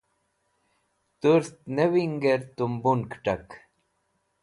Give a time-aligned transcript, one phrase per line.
[1.21, 3.45] turt ne winger tumbun ketak